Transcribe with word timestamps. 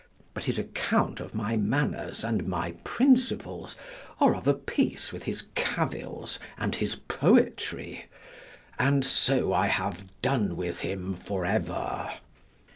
But 0.33 0.45
his 0.45 0.57
account 0.57 1.19
of 1.19 1.35
my 1.35 1.55
manners 1.55 2.23
and 2.23 2.47
my 2.47 2.71
principles 2.83 3.75
are 4.19 4.35
of 4.35 4.47
a 4.47 4.55
piece 4.55 5.13
with 5.13 5.25
his 5.25 5.43
cavils 5.53 6.39
and 6.57 6.73
his 6.73 6.95
poetry; 6.95 8.05
and 8.79 9.05
so 9.05 9.53
I 9.53 9.67
have 9.67 10.05
done 10.23 10.57
with 10.57 10.79
him 10.79 11.13
for 11.13 11.45
ever. 11.45 12.11